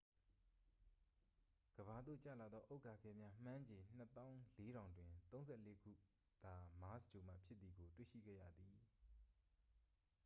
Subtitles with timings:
[1.77, 5.91] ကမ္ဘာသို့ကျလာသော ဥက္ကာခဲများ မှန်းခြေ 24000 တွင် 34ခု
[6.43, 8.77] သာ မားစ်ဂြိုဟ်မှဖြစ်သည်ကို တွေ့ရှိခဲ့ရသည်